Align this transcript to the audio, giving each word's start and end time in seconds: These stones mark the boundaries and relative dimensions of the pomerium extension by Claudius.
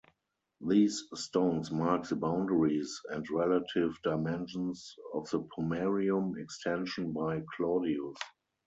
These 0.65 1.05
stones 1.13 1.69
mark 1.69 2.07
the 2.07 2.15
boundaries 2.15 2.99
and 3.11 3.23
relative 3.29 3.95
dimensions 4.01 4.95
of 5.13 5.29
the 5.29 5.47
pomerium 5.55 6.41
extension 6.41 7.13
by 7.13 7.43
Claudius. 7.55 8.17